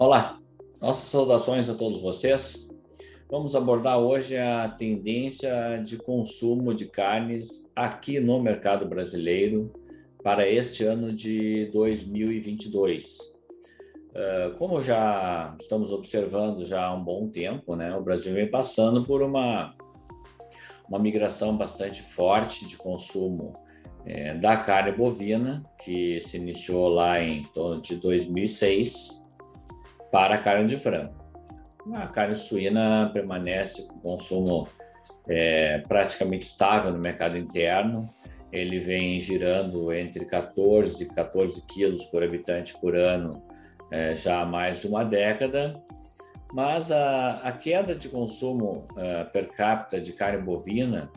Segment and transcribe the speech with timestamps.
[0.00, 0.38] Olá,
[0.80, 2.70] nossas saudações a todos vocês.
[3.28, 9.72] Vamos abordar hoje a tendência de consumo de carnes aqui no mercado brasileiro
[10.22, 13.18] para este ano de 2022.
[14.14, 19.02] Ah, como já estamos observando já há um bom tempo, né, o Brasil vem passando
[19.02, 19.74] por uma,
[20.88, 23.52] uma migração bastante forte de consumo
[24.06, 29.26] é, da carne bovina, que se iniciou lá em torno de 2006
[30.10, 31.14] para a carne de frango.
[31.94, 34.68] A carne suína permanece com consumo
[35.28, 38.06] é, praticamente estável no mercado interno.
[38.52, 43.42] Ele vem girando entre 14 e 14 quilos por habitante por ano
[43.90, 45.82] é, já há mais de uma década.
[46.52, 51.10] Mas a, a queda de consumo é, per capita de carne bovina,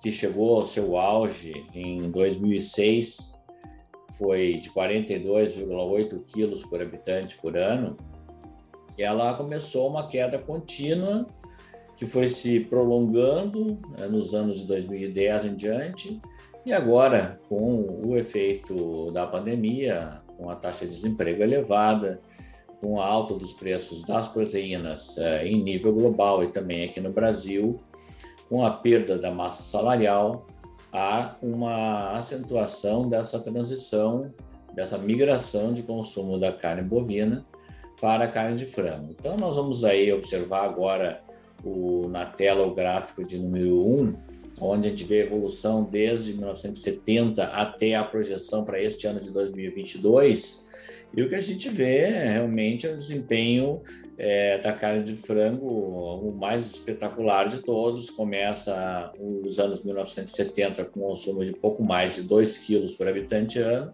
[0.00, 3.32] que chegou ao seu auge em 2006,
[4.16, 7.96] foi de 42,8 quilos por habitante por ano,
[8.98, 11.26] ela começou uma queda contínua
[11.96, 16.20] que foi se prolongando né, nos anos de 2010 em diante.
[16.66, 22.20] E agora com o efeito da pandemia, com a taxa de desemprego elevada,
[22.80, 27.12] com a alta dos preços das proteínas eh, em nível global e também aqui no
[27.12, 27.76] Brasil,
[28.48, 30.46] com a perda da massa salarial,
[30.92, 34.34] há uma acentuação dessa transição,
[34.74, 37.46] dessa migração de consumo da carne bovina
[38.00, 39.14] para a carne de frango.
[39.18, 41.22] Então, nós vamos aí observar agora
[41.64, 44.14] o, na tela o gráfico de número 1,
[44.60, 49.30] onde a gente vê a evolução desde 1970 até a projeção para este ano de
[49.30, 50.70] 2022.
[51.14, 53.82] E o que a gente vê é realmente o desempenho
[54.16, 58.08] é, da carne de frango, o mais espetacular de todos.
[58.10, 63.58] Começa os anos 1970 com um consumo de pouco mais de 2 quilos por habitante
[63.58, 63.92] ano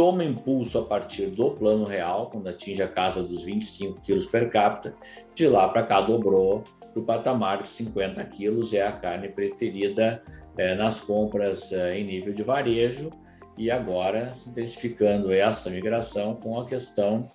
[0.00, 4.48] toma impulso a partir do plano real, quando atinge a casa dos 25 quilos per
[4.48, 4.94] capita,
[5.34, 10.22] de lá para cá dobrou para o patamar de 50 quilos, é a carne preferida
[10.56, 13.10] é, nas compras é, em nível de varejo,
[13.58, 17.28] e agora se intensificando essa migração com a questão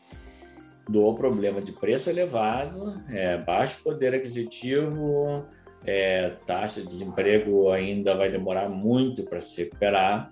[0.90, 5.46] do problema de preço elevado, é, baixo poder aquisitivo,
[5.86, 10.31] é, taxa de desemprego ainda vai demorar muito para se recuperar,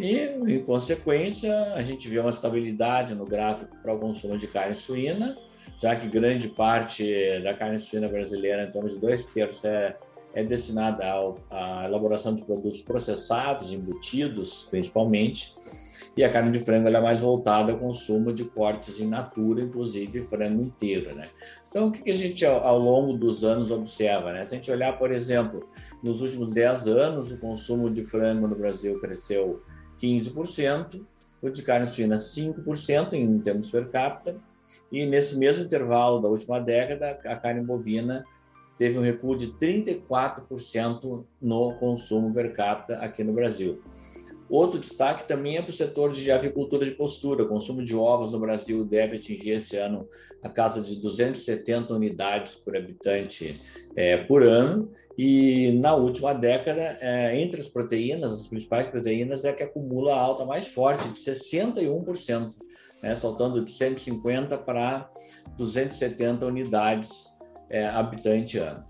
[0.00, 4.74] e, em consequência, a gente vê uma estabilidade no gráfico para o consumo de carne
[4.74, 5.36] suína,
[5.78, 7.04] já que grande parte
[7.42, 9.96] da carne suína brasileira, em torno de dois terços, é,
[10.34, 11.04] é destinada
[11.50, 15.52] à elaboração de produtos processados, embutidos, principalmente,
[16.16, 20.22] e a carne de frango é mais voltada ao consumo de cortes in natura, inclusive
[20.22, 21.24] frango inteiro, né?
[21.68, 24.44] Então, o que a gente, ao longo dos anos, observa, né?
[24.44, 25.68] Se a gente olhar, por exemplo,
[26.02, 29.62] nos últimos 10 anos, o consumo de frango no Brasil cresceu
[30.00, 31.04] 15%,
[31.42, 34.36] o de carne suína 5% em termos per capita,
[34.90, 38.24] e nesse mesmo intervalo da última década, a carne bovina
[38.76, 43.82] teve um recuo de 34% no consumo per capita aqui no Brasil.
[44.50, 47.44] Outro destaque também é para o setor de avicultura de postura.
[47.44, 50.08] O consumo de ovos no Brasil deve atingir esse ano
[50.42, 53.54] a casa de 270 unidades por habitante
[53.94, 54.90] é, por ano.
[55.16, 60.20] E na última década, é, entre as proteínas, as principais proteínas, é que acumula a
[60.20, 62.50] alta mais forte, de 61%,
[63.00, 65.08] né, saltando de 150 para
[65.56, 67.36] 270 unidades
[67.68, 68.84] é, habitante ano.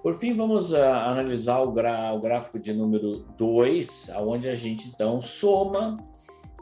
[0.00, 5.20] Por fim, vamos uh, analisar o, o, gráfico de número 2, onde a gente então
[5.20, 5.96] soma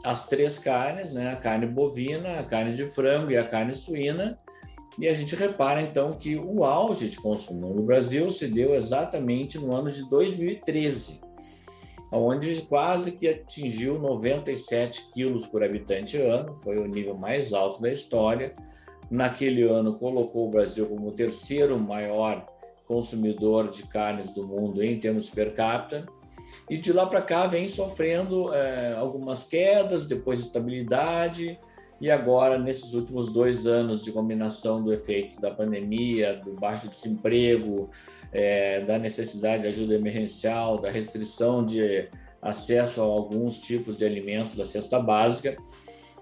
[0.03, 1.31] as três carnes, né?
[1.31, 4.39] a carne bovina, a carne de frango e a carne suína,
[4.97, 9.59] e a gente repara então que o auge de consumo no Brasil se deu exatamente
[9.59, 11.21] no ano de 2013,
[12.11, 17.91] onde quase que atingiu 97 quilos por habitante ano, foi o nível mais alto da
[17.93, 18.51] história.
[19.11, 22.56] Naquele ano colocou o Brasil como o terceiro maior
[22.87, 26.05] consumidor de carnes do mundo em termos per capita.
[26.69, 31.59] E de lá para cá vem sofrendo é, algumas quedas, depois estabilidade,
[31.99, 37.89] e agora, nesses últimos dois anos de combinação do efeito da pandemia, do baixo desemprego,
[38.31, 42.05] é, da necessidade de ajuda emergencial, da restrição de
[42.39, 45.57] acesso a alguns tipos de alimentos da cesta básica,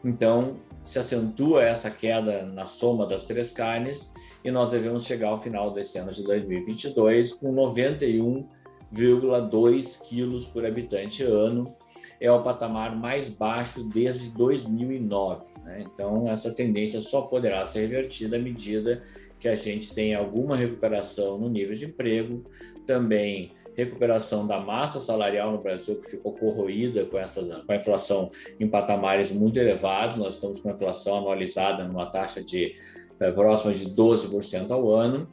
[0.05, 4.13] então se acentua essa queda na soma das três carnes
[4.43, 11.23] e nós devemos chegar ao final desse ano de 2022 com 91,2 quilos por habitante
[11.23, 11.75] ano.
[12.21, 15.47] É o patamar mais baixo desde 2009.
[15.63, 15.83] Né?
[15.85, 19.01] Então, essa tendência só poderá ser revertida à medida
[19.39, 22.43] que a gente tem alguma recuperação no nível de emprego,
[22.85, 28.31] também recuperação da massa salarial no Brasil, que ficou corroída com, essas, com a inflação
[28.59, 30.17] em patamares muito elevados.
[30.17, 32.73] Nós estamos com a inflação anualizada numa taxa de
[33.19, 35.27] é, próxima de 12% ao ano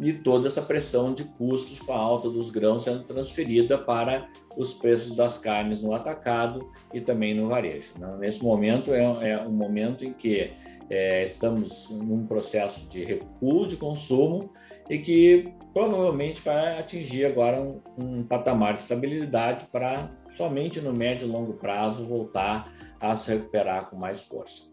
[0.00, 4.72] e toda essa pressão de custos com a alta dos grãos sendo transferida para os
[4.72, 7.98] preços das carnes no atacado e também no varejo.
[7.98, 8.16] Né?
[8.18, 10.52] Nesse momento é, é, um momento em que
[10.88, 14.50] é, estamos num processo de recuo de consumo
[14.88, 21.28] e que provavelmente vai atingir agora um, um patamar de estabilidade para somente no médio
[21.28, 24.70] e longo prazo voltar a se recuperar com mais força.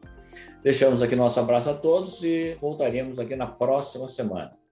[0.63, 4.66] Deixamos aqui nosso abraço a todos e voltaremos aqui na próxima semana.